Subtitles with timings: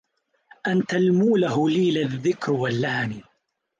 [0.67, 3.23] أنت الموله لي لا الذكر ولهني